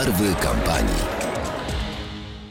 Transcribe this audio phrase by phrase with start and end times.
[0.00, 1.02] Barwy kampanii.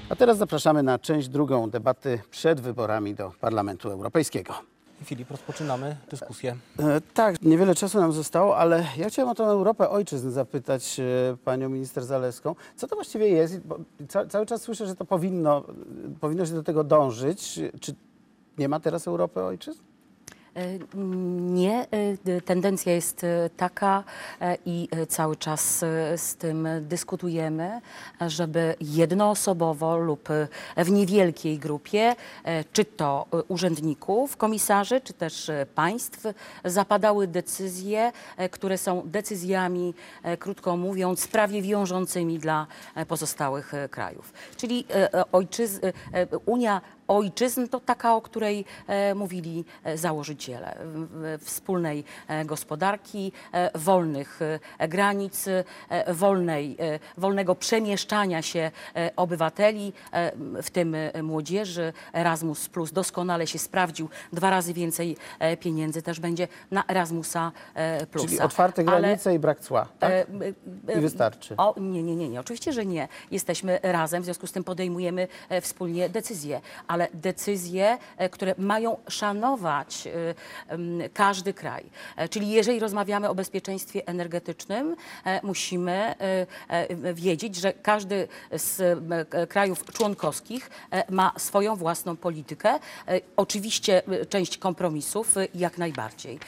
[0.10, 4.54] A teraz zapraszamy na część drugą debaty przed wyborami do Parlamentu Europejskiego.
[5.04, 6.56] Filip, rozpoczynamy dyskusję.
[6.80, 11.38] E, tak, niewiele czasu nam zostało, ale ja chciałem o tą Europę ojczyzn zapytać e,
[11.46, 12.56] panią minister Zalewską.
[12.76, 13.60] Co to właściwie jest?
[13.60, 15.64] Bo ca cały czas słyszę, że to powinno,
[16.20, 17.60] powinno się do tego dążyć.
[17.80, 17.96] Czy
[18.58, 19.82] nie ma teraz Europy ojczyzn?
[20.56, 20.80] E,
[21.40, 21.88] Nie,
[22.26, 24.04] e, tendencja jest e, taka
[24.66, 25.78] i cały czas
[26.16, 27.82] z tym dyskutujemy,
[28.28, 30.30] żeby jednoosobowo lub
[30.78, 32.16] w niewielkiej grupie,
[32.74, 36.24] czy to urzędników, komisarzy, czy też państw,
[36.66, 38.12] zapadały decyzje,
[38.52, 39.94] które są decyzjami,
[40.40, 42.68] krótko mówiąc, prawie wiążącymi dla
[43.08, 44.34] pozostałych krajów.
[44.58, 44.86] Czyli
[45.32, 45.80] ojczyz,
[46.46, 50.78] Unia ojczyzn to taka, o której e, mówili e, założyciele
[51.40, 53.32] wspólnej e, gospodarki,
[53.76, 54.40] wolnych
[54.80, 55.46] granic,
[56.08, 56.78] wolnej,
[57.18, 58.72] wolnego przemieszczania się
[59.16, 59.94] obywateli,
[60.64, 61.94] w tym młodzieży.
[62.14, 64.10] Erasmus Plus doskonale się sprawdził.
[64.34, 65.18] Dwa razy więcej
[65.60, 67.52] pieniędzy też będzie na Erasmusa
[68.12, 68.28] Plusa.
[68.28, 70.12] Czyli otwarte Ale- granice i brak cła, tak?
[70.98, 71.56] I wystarczy.
[71.58, 72.40] O, nie, nie, nie, nie.
[72.40, 73.08] Oczywiście, że nie.
[73.32, 75.28] Jesteśmy razem, w związku z tym podejmujemy
[75.62, 81.86] wspólnie decyzje, ale decyzje, e, które mają szanować e, każdy kraj.
[82.16, 84.96] E, Czyli jeżeli rozmawiamy o bezpieczeństwie energetycznym,
[85.44, 86.16] musimy
[87.14, 89.00] wiedzieć, że każdy z
[89.50, 90.70] krajów członkowskich
[91.10, 92.80] ma swoją własną politykę.
[93.38, 96.40] Oczywiście część kompromisów jak najbardziej.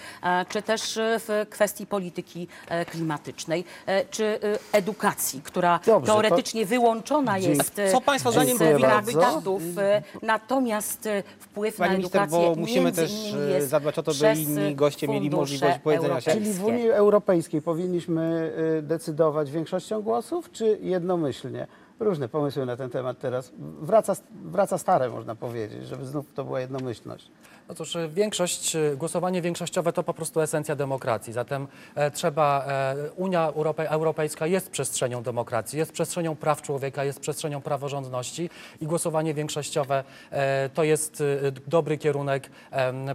[0.50, 2.48] Czy też w kwestii polityki
[2.92, 3.64] klimatycznej,
[4.12, 4.40] czy
[4.72, 7.58] edukacji, która Dobrze, to- teoretycznie wyłączona Dzięki.
[7.58, 10.02] jest Co państwo zdaniem z powinno- wydatków, e,
[10.42, 14.00] natomiast e, wpływ Pani na minister, edukację bo musimy między też innymi e, jest zadbać
[14.00, 16.32] o to, by przez inni goście mieli fundusze możliwość powiedzenia się.
[16.32, 21.68] Czyli w Unii Europejskiej powinniśmy y, decydować większością głosów, czy jednomyślnie?
[22.02, 23.52] Różne pomysły na ten temat teraz.
[23.82, 27.32] Wraca, wraca stare, można powiedzieć, żeby znów to była jednomyślność.
[27.80, 31.34] No większość, głosowanie większościowe to po prostu esencja demokracji.
[31.34, 37.20] Zatem e, trzeba, e, Unia Europej, Europejska jest przestrzenią demokracji, jest przestrzenią praw człowieka, jest
[37.20, 38.50] przestrzenią praworządności
[38.82, 41.24] i głosowanie większościowe e, to jest
[41.68, 42.50] dobry kierunek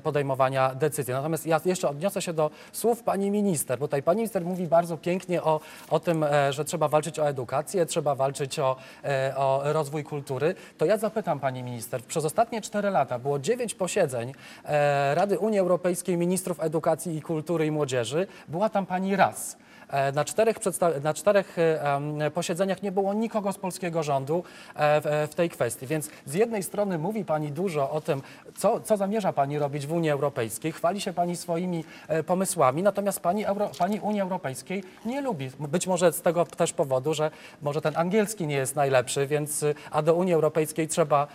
[0.03, 1.15] podejmowania decyzji.
[1.15, 4.97] Natomiast ja jeszcze odniosę się do słów pani minister, bo tutaj pani minister mówi bardzo
[4.97, 5.60] pięknie o,
[5.91, 10.54] o tym, że trzeba walczyć o edukację, trzeba walczyć o, e, o rozwój kultury.
[10.78, 14.32] To ja zapytam pani minister, przez ostatnie cztery lata było dziewięć posiedzeń
[14.64, 18.26] e, Rady Unii Europejskiej Ministrów Edukacji i Kultury i Młodzieży.
[18.48, 19.56] Była tam pani raz.
[19.91, 20.56] E, Na czterech,
[21.02, 25.86] na czterech e, posiedzeniach nie było nikogo z polskiego rządu e, w, tej kwestii.
[25.86, 28.22] Więc z jednej strony mówi Pani dużo o tym,
[28.56, 31.84] co, co zamierza Pani robić w Unii Europejskiej, chwali się Pani swoimi
[32.26, 35.50] pomysłami, natomiast Pani, Euro, Pani Unii Europejskiej nie lubi.
[35.58, 37.30] Być może z tego też powodu, że
[37.62, 41.26] może ten angielski nie jest najlepszy, więc a do Unii Europejskiej trzeba,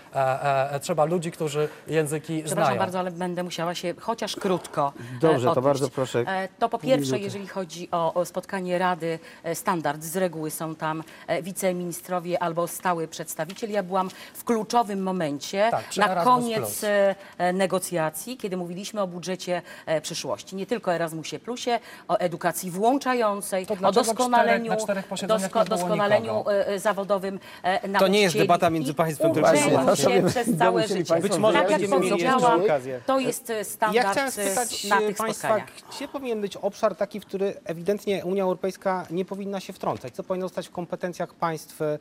[0.81, 2.79] trzeba ludzi, którzy języki Przepraszam znają.
[2.79, 6.25] bardzo, ale będę musiała się chociaż krótko Dobrze, to bardzo proszę.
[6.59, 8.40] To po pierwsze, jeżeli chodzi o, o spotkanie
[8.77, 13.71] Rady, e, standard z reguły są tam e, wiceministrowie albo stały przedstawiciel.
[13.71, 16.83] Ja byłam w kluczowym momencie Tak, przy na Erasmus koniec Plus.
[16.83, 20.55] e, e, negocjacji, kiedy mówiliśmy o budżecie e, przyszłości.
[20.55, 25.05] Nie tylko o Erasmusie Plusie, o edukacji włączającej, To o dlaczego doskonaleniu, czterech- na czterech
[25.07, 26.53] posiedzeniach nie było doskonaleniu nikogo?
[26.53, 27.99] e, e, zawodowym e, nauczycieli.
[27.99, 30.23] To nie jest debata między i państwem, tylko się właśnie.
[30.23, 31.09] przez całe musieli życie.
[31.13, 33.01] państwo Być może tak jak będziemy mieli jeszcze powiedziałam, okazję.
[33.05, 35.69] to jest e, Ja standard chciałem e, spytać na e, tych Państwa, spotkaniach.
[35.95, 40.13] gdzie powinien być obszar taki, w który ewidentnie Unia Europejska nie powinna się wtrącać?
[40.13, 41.99] Co powinno zostać w kompetencjach państw e,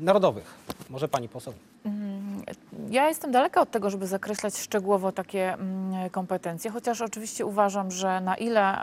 [0.00, 0.54] narodowych?
[0.90, 1.54] Może Pani poseł.
[2.90, 8.20] Ja jestem daleka od tego, żeby zakreślać szczegółowo takie mm, kompetencje, chociaż oczywiście uważam, że
[8.20, 8.78] na ile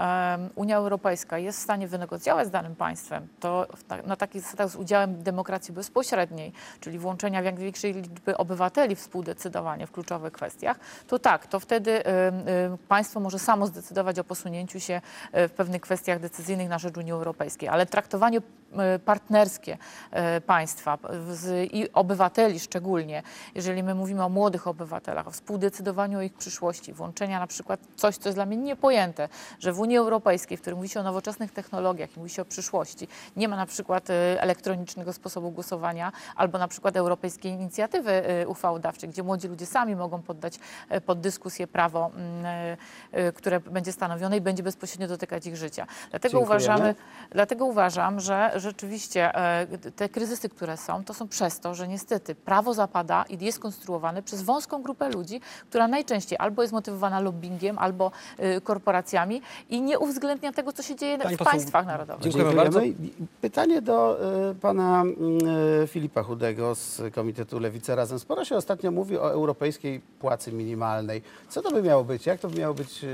[0.56, 3.68] Unia Europejska jest w stanie wynegocjować z danym państwem, to
[4.06, 9.88] na takich zasadach z udziałem demokracji bezpośredniej, czyli włączenia jak największej liczby obywateli w współdecydowanie
[9.88, 12.04] w kluczowych kwestiach, to tak, to wtedy
[12.88, 17.12] państwo może samo zdecydować o posunięciu się e, w pewnych kwestiach decyzyjnych na rzecz Unii
[17.12, 18.42] Europejskiej, ale traktowanie
[19.06, 19.78] partnerskie
[20.12, 20.98] e, państwa
[21.72, 23.24] i obywateli szczególnie,
[23.56, 28.18] jeżeli my mówimy o młodych obywatelach, o współdecydowaniu o ich przyszłości, włączenia na przykład coś,
[28.18, 29.30] co jest dla mnie niepojęte,
[29.60, 32.46] że w Unii Europejskiej, w której mówi się o nowoczesnych technologiach i mówi się o
[32.46, 38.48] przyszłości, nie ma na przykład e, elektronicznego sposobu głosowania albo na przykład europejskiej inicjatywy e,
[38.48, 42.78] uchwałodawczej, gdzie młodzi ludzie sami mogą poddać e, pod dyskusję prawo, mm, e,
[43.12, 45.88] e, które będzie stanowione i będzie bezpośrednio dotykać ich życia.
[46.10, 46.46] Dlatego Dziękujemy.
[46.46, 46.96] uważamy,
[47.32, 52.36] Dlatego uważam, że rzeczywiście e, te kryzysy, które są, to są przez to, że niestety
[52.36, 57.78] prawo zapada i jest konstruowane przez wąską grupę ludzi, która najczęściej albo jest motywowana lobbyingiem,
[57.80, 62.24] albo y, korporacjami i nie uwzględnia tego, co się dzieje Pani w poseł, państwach narodowych.
[62.24, 62.82] Dziękujemy bardzo.
[62.82, 62.96] I
[63.42, 64.20] Pytanie do
[64.52, 65.04] y, pana
[65.84, 68.20] y, Filipa Chudego z Komitetu Lewica Razem.
[68.20, 71.22] Sporo się ostatnio mówi o europejskiej płacy minimalnej.
[71.50, 72.26] Co to by miało być?
[72.26, 73.06] Jak to by miało być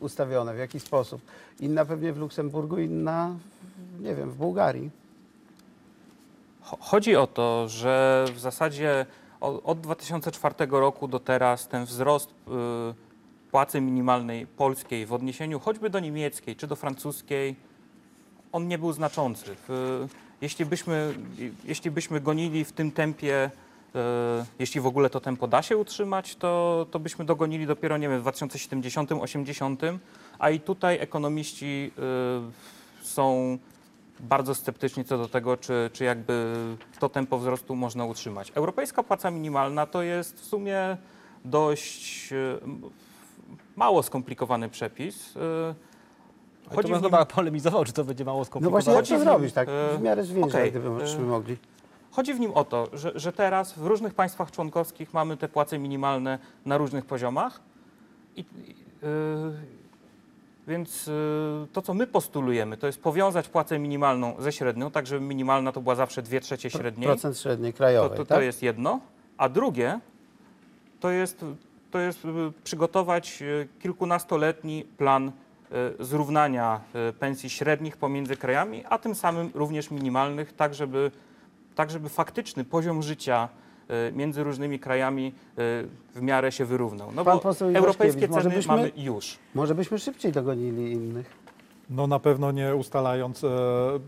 [0.00, 0.54] ustawione?
[0.54, 1.20] W jaki sposób?
[1.60, 3.34] Inna pewnie w Luksemburgu, inna,
[4.00, 4.90] nie wiem, w Bułgarii.
[6.64, 9.06] Cho- Chodzi o to, że w zasadzie
[9.40, 12.32] od 2004 roku do teraz ten wzrost y,
[13.50, 17.56] płacy minimalnej polskiej w odniesieniu choćby do niemieckiej czy do francuskiej,
[18.52, 19.56] on nie był znaczący.
[20.40, 21.14] Jeśli, byśmy,
[21.64, 23.50] jeśli byśmy gonili w tym tempie,
[23.94, 23.98] y,
[24.58, 28.22] jeśli w ogóle to tempo da się utrzymać, to, to byśmy dogonili dopiero, nie wiem,
[28.22, 29.98] w 2070-80,
[30.38, 31.90] a i tutaj ekonomiści
[33.02, 33.58] y, są
[34.24, 36.54] bardzo sceptyczni co do tego, czy, czy jakby
[36.98, 38.52] to tempo wzrostu można utrzymać.
[38.54, 40.96] Europejska płaca minimalna to jest w sumie
[41.44, 42.36] dość e,
[43.76, 45.36] mało skomplikowany przepis.
[45.36, 45.40] E,
[46.66, 48.82] Ale Chodzi to bym nim- chyba polemizował, czy to będzie mało No skomplikowane.
[48.94, 49.52] właśnie, jak to zrobić?
[49.54, 51.56] Tak e, w miarę zwięźle, okej, gdybyśmy mogli.
[52.10, 55.78] Chodzi w nim o to, że, że teraz w różnych państwach członkowskich mamy te płace
[55.78, 57.60] minimalne na różnych poziomach.
[58.36, 59.83] I, i, y,
[60.66, 61.12] więc y,
[61.72, 65.80] to, co my postulujemy, to jest powiązać płacę minimalną ze średnią, tak żeby minimalna to
[65.80, 67.06] była zawsze 2 trzecie średniej.
[67.08, 68.38] Procent średniej To, krajowej, to, tak?
[68.38, 69.00] to jest jedno.
[69.36, 70.00] A drugie
[71.00, 71.44] to jest,
[71.90, 72.28] to jest y,
[72.64, 75.32] przygotować y, kilkunastoletni plan
[76.00, 76.80] zrównania
[77.18, 81.10] pensji średnich pomiędzy krajami, a tym samym również minimalnych, tak żeby,
[81.74, 83.48] tak żeby faktyczny poziom życia
[84.12, 87.08] między różnymi krajami y, w miarę się wyrównał.
[87.14, 89.38] No Pan bo poseł europejskie ceny byśmy- mamy już.
[89.54, 91.44] Może byśmy szybciej dogonili innych.
[91.90, 93.48] No na pewno nie ustalając e,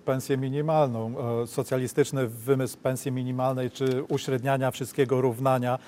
[0.04, 1.14] pensję minimalną.
[1.42, 5.78] E, socjalistyczny wymysł pensji minimalnej czy uśredniania wszystkiego, równania,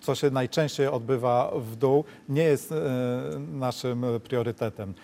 [0.00, 2.76] co się najczęściej odbywa w dół, nie jest e,
[3.52, 4.94] naszym priorytetem.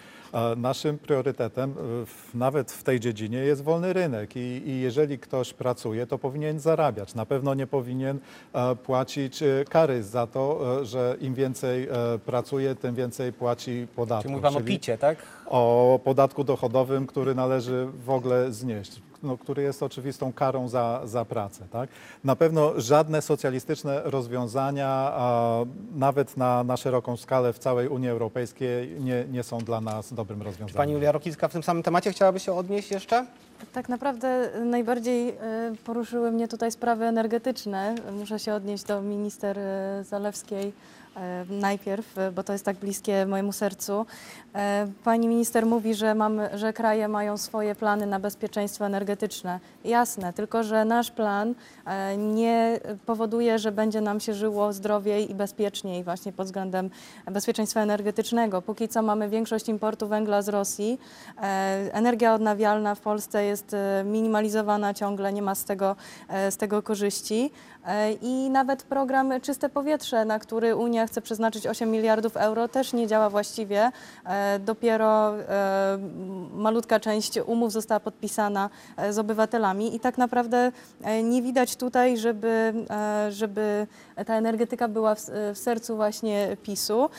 [0.57, 6.07] Naszym priorytetem, e, nawet w tej dziedzinie, jest wolny rynek i, i jeżeli ktoś pracuje,
[6.07, 7.15] to powinien zarabiać.
[7.15, 8.19] Na pewno nie powinien
[8.53, 11.89] e, płacić e, kary za to, że im więcej
[12.27, 14.23] pracuje, tym więcej płaci podatków.
[14.23, 15.19] Czyli mówi pan o picie, tak?
[15.47, 21.25] o podatku dochodowym, który należy w ogóle znieść, no, który jest oczywistą karą za, za
[21.25, 21.65] pracę.
[21.71, 21.91] Tak?
[22.25, 25.61] Na pewno żadne socjalistyczne rozwiązania, a,
[25.95, 30.39] nawet na, na szeroką skalę w całej Unii Europejskiej, nie, nie są dla nas dobrym
[30.39, 30.77] Czy rozwiązaniem.
[30.77, 33.27] pani Julia Rokicka w tym samym temacie chciałaby się odnieść jeszcze?
[33.73, 35.35] Tak naprawdę najbardziej e,
[35.85, 37.95] poruszyły mnie tutaj sprawy energetyczne.
[38.13, 40.73] Muszę się odnieść do minister e, Zalewskiej
[41.51, 44.07] najpierw, e, bo to jest tak bliskie mojemu sercu.
[44.55, 49.61] E, Pani minister mówi, że, mamy, że kraje mają swoje plany na bezpieczeństwo energetyczne.
[49.85, 51.55] Jasne, tylko że nasz plan
[51.87, 56.91] e, nie powoduje, że będzie nam się żyło zdrowiej i bezpieczniej właśnie pod względem
[57.27, 58.63] bezpieczeństwa energetycznego.
[58.63, 61.01] Póki co mamy większość importu węgla z Rosji.
[61.43, 65.97] E, Energia odnawialna w Polsce jest e, minimalizowana ciągle, nie ma z tego,
[66.29, 67.51] e, z tego korzyści.
[67.87, 72.93] E, I nawet program Czyste Powietrze, na który Unia chce przeznaczyć 8 miliardów euro, też
[72.93, 73.93] nie działa właściwie.
[74.25, 75.99] E, Dopiero e,
[76.55, 80.73] malutka część umów została podpisana e, z obywatelami i tak naprawdę
[81.23, 82.73] nie widać tutaj, żeby,
[83.31, 83.87] żeby
[84.27, 85.21] ta energetyka była w,
[85.55, 87.11] w sercu właśnie PiSu.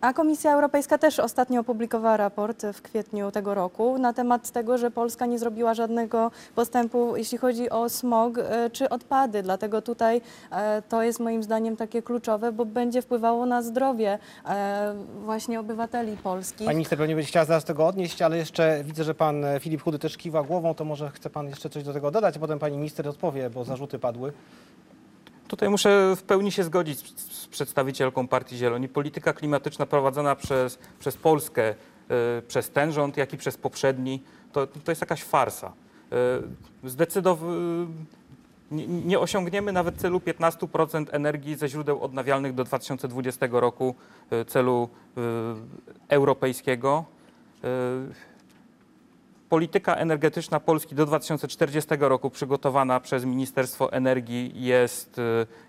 [0.00, 4.90] A Komisja Europejska też ostatnio opublikowała raport w kwietniu tego roku na temat tego, że
[4.90, 8.34] Polska nie zrobiła żadnego postępu, jeśli chodzi o smog
[8.72, 9.42] czy odpady.
[9.42, 10.20] Dlatego tutaj
[10.88, 16.66] to jest moim zdaniem takie kluczowe, bo będzie wpływało na zdrowie e, właśnie obywateli polskich.
[16.66, 19.82] Pani minister pewnie będzie chciała zaraz tego odnieść, ale jeszcze widzę, że pan e, Filip
[19.82, 22.58] Chudy też kiwa głową, to może chce pan jeszcze coś do tego dodać, a potem
[22.58, 24.32] pani minister odpowie, bo zarzuty padły.
[25.48, 28.88] Tutaj muszę w pełni się zgodzić z, z przedstawicielką Partii Zieloni.
[28.88, 31.70] Polityka klimatyczna prowadzona przez, przez Polskę,
[32.38, 34.22] y, przez ten rząd, jak i przez poprzedni,
[34.52, 35.72] to, to jest jakaś farsa.
[36.84, 37.86] Y, Zdecydow-
[38.70, 43.94] nie, nie osiągniemy nawet celu 15% energii ze źródeł odnawialnych do 2020 roku,
[44.32, 45.20] y, celu y,
[46.08, 47.04] europejskiego.
[47.64, 48.30] Y,
[49.48, 55.20] Polityka energetyczna Polski do 2040 roku przygotowana przez Ministerstwo Energii jest,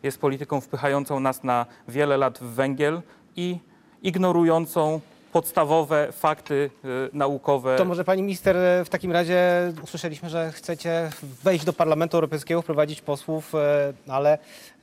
[0.04, 3.02] jest polityką wpychającą nas na wiele lat w węgiel
[3.36, 3.60] i
[4.04, 7.78] ignorującą podstawowe fakty y, naukowe.
[7.78, 9.42] To może pani minister, e, w takim razie
[9.84, 11.10] usłyszeliśmy, że chcecie
[11.44, 14.34] wejść do Parlamentu Europejskiego, wprowadzić posłów, e, ale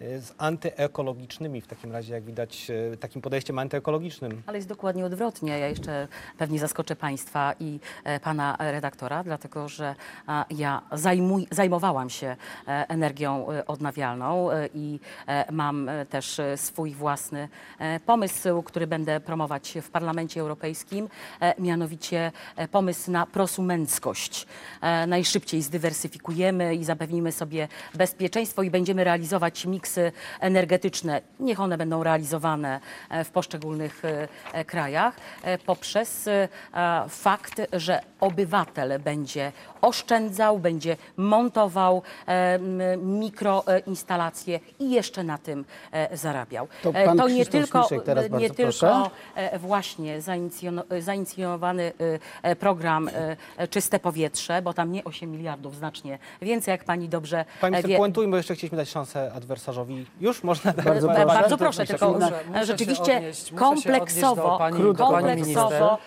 [0.01, 4.43] e, z antyekologicznymi w takim razie, jak widać, takim podejściem antyekologicznym.
[4.47, 5.59] Ale jest dokładnie odwrotnie.
[5.59, 9.95] Ja jeszcze pewnie zaskoczę Państwa i e, Pana redaktora, dlatego że
[10.51, 12.27] ja zajmuj, zajmowałam się
[12.69, 15.01] e, energią e, odnawialną i
[15.51, 17.49] mam też swój własny
[18.07, 21.09] pomysł, który będę promować w Parlamencie Europejskim,
[21.41, 24.47] e, mianowicie e, pomysł na prosumenckość.
[24.81, 31.21] E, Najszybciej zdywersyfikujemy i zapewnimy sobie bezpieczeństwo i będziemy realizować miksy energetyczne.
[31.41, 32.81] Niech one będą realizowane
[33.25, 34.03] w poszczególnych
[34.67, 35.17] krajach
[35.67, 36.29] poprzez
[37.09, 42.59] fakt, że obywatel będzie oszczędzał, będzie montował e,
[42.97, 46.69] mikroinstalacje i jeszcze na tym e, zarabiał.
[46.83, 49.11] To E, pan to nie Krzysztof tylko, teraz nie bardzo tylko proszę.
[49.59, 50.21] właśnie
[51.01, 51.93] zainicjowany
[52.59, 53.11] program
[53.71, 57.97] Czyste Powietrze, bo tam nie 8 miliardów, znacznie więcej, jak pani dobrze Pani minister, wie.
[57.97, 60.07] puentujmy, bo jeszcze chcieliśmy dać szansę adwersarzowi.
[60.21, 60.85] Już można dać?
[60.85, 61.27] Bardzo proszę.
[61.27, 65.99] Bardzo proszę, tylko Muszę- rzeczywiście odnieść- kompleksowo, pani- kompleksowo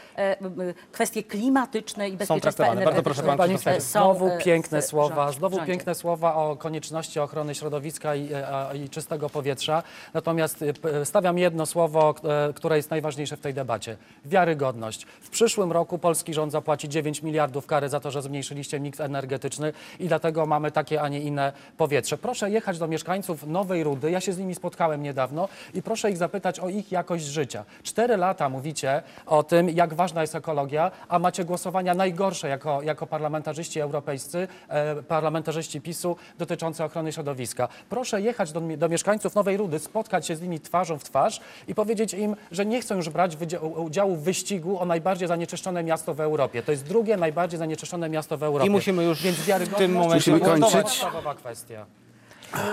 [0.91, 2.85] kwestie klimatyczne i bezpieczeństwa traktowane.
[2.85, 8.15] Bardzo proszę, energetycznego pan Znowu e, piękne słowa, znowu piękne słowa o konieczności ochrony środowiska
[8.15, 9.83] i, e, i czystego powietrza.
[10.13, 10.63] Natomiast
[11.01, 12.15] e, stawiam jedno słowo,
[12.55, 13.97] które jest najważniejsze w tej debacie.
[14.25, 15.05] Wiarygodność.
[15.21, 19.73] W przyszłym roku polski rząd zapłaci 9 miliardów kary za to, że zmniejszyliście miks energetyczny
[19.99, 22.17] i dlatego mamy takie, a nie inne powietrze.
[22.17, 26.17] Proszę jechać do mieszkańców Nowej Rudy, ja się z nimi spotkałem niedawno i proszę ich
[26.17, 27.63] zapytać o ich jakość życia.
[27.83, 33.07] Cztery lata mówicie o tym, jak ważna jest ekologia, a macie głosowania najgorsze jako, jako
[33.07, 33.50] parlamentarzyści
[33.81, 37.67] europejscy, e, parlamentarzyści PiSu dotyczące ochrony środowiska.
[37.89, 41.75] Proszę jechać do, do mieszkańców Nowej Rudy, spotkać się z nimi twarzą w twarz i
[41.75, 43.37] powiedzieć im, że nie chcą już brać
[43.75, 46.63] udziału w wyścigu o najbardziej zanieczyszczone miasto w Europie.
[46.63, 48.67] To jest drugie najbardziej zanieczyszczone miasto w Europie.
[48.67, 50.81] I musimy już Więc w tym momencie Musimy to jest kończyć.
[50.83, 51.85] podstawowa kwestia.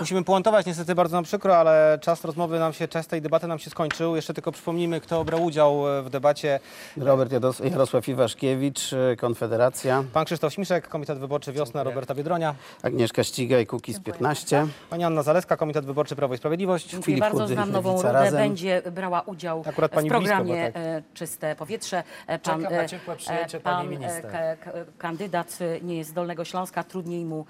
[0.01, 3.59] Musimy puentować, niestety bardzo nam przykro, ale czas rozmowy nam się, czas tej debaty nam
[3.59, 4.17] się skończył.
[4.17, 6.61] Jeszcze tylko przypomnijmy, kto brał udział e, w debacie.
[6.97, 12.55] Robert Jados- Jarosław Iwaszkiewicz, e, Konfederacja, Pan Krzysztof Śmiszek, Komitet Wyborczy Wiosna, Roberta Biedronia.
[12.83, 14.67] Agnieszka Ścigaj, Kukiz 15.
[14.91, 16.85] Pani Anna Zaleska, Komitet Wyborczy Prawo i Sprawiedliwość.
[16.91, 17.39] Dziękuję Filip bardzo.
[17.43, 18.25] Chudy, Znam Nową Lewica Rudę.
[18.25, 18.41] Razem.
[18.41, 20.83] Będzie brała udział Akurat pani w programie blisko, tak.
[20.83, 22.03] e, Czyste Powietrze.
[22.27, 24.23] E, Czekam na ciepłe przyjęcie pan, pani minister.
[24.33, 27.45] k- k- kandydat nie jest z Dolnego Śląska, trudniej mu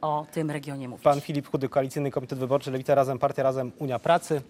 [0.00, 1.04] o tym regionie mówić.
[1.04, 4.40] Pan Filip Chudy, Koalicyjny Komitet Wyborczy Lewica Razem, Partia Razem, Unia Pracy.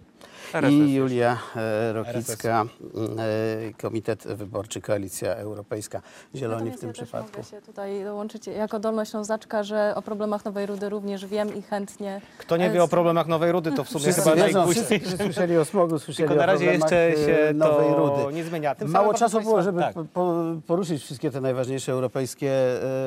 [0.53, 0.73] RSS.
[0.73, 2.61] I Julia e, Rokicka,
[2.95, 6.03] m, e, Komitet Wyborczy Koalicja Europejska.
[6.35, 7.37] Zieloni w tym ja też przypadku.
[7.37, 12.21] mogę się tutaj dołączyć jako Dolnoślązaczka, że o problemach Nowej Rudy również wiem i chętnie.
[12.39, 15.57] Kto nie wie o problemach Nowej Rudy, to w sumie Wszyscy chyba wiedzą, wszyscy, słyszeli
[15.57, 18.35] o smogu, słyszeli Tylko na o razie jeszcze e, się Nowej to Rudy.
[18.35, 18.75] nie zmienia.
[18.75, 19.95] Tym Mało czasu było, żeby tak.
[19.95, 20.35] po- po,
[20.67, 22.51] poruszyć wszystkie te najważniejsze europejskie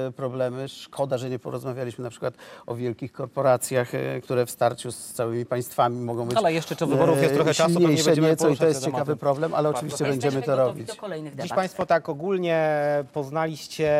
[0.07, 0.67] e, problemy.
[0.69, 2.33] Szkoda, że nie porozmawialiśmy na przykład
[2.65, 6.96] o wielkich korporacjach, e, które w starciu z całymi państwami mogą być Ale jeszcze do
[6.97, 10.05] wyborów jest e, trochę czasu, pewnie będziemy nieco i to jest ciekawy problem, ale oczywiście
[10.05, 10.87] Jesteśmy będziemy to robić.
[10.87, 11.53] do kolejnych Dziś.
[11.53, 12.67] Państwo tak ogólnie
[13.13, 13.91] poznaliście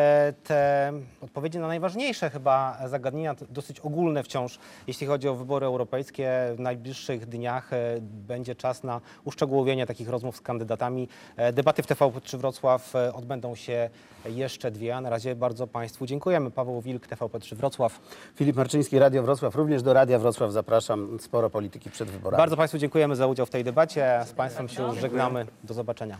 [0.44, 6.30] te odpowiedzi na najważniejsze chyba zagadnienia, dosyć ogólne wciąż, jeśli chodzi o wybory europejskie.
[6.56, 11.08] W najbliższych dniach e, będzie czas na uszczegółowienie takich rozmów z kandydatami.
[11.36, 13.90] E, Debaty w TVP3 Wrocław e, odbędą się
[14.26, 16.50] jeszcze dwie, a na razie bardzo Państwu dziękujemy.
[16.50, 18.00] Paweł Wilk, TVP3 Wrocław.
[18.34, 19.54] Filip Marczyński, Radio Wrocław.
[19.54, 21.18] Również do Radia Wrocław zapraszam.
[21.20, 22.38] Sporo polityki przed wyborami.
[22.38, 24.24] Bardzo Państwu dziękujemy za udział w tej debacie.
[24.26, 25.46] Z Państwem się żegnamy.
[25.64, 26.18] Do zobaczenia.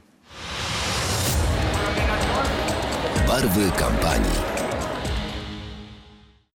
[3.28, 4.57] Barwy kampanii.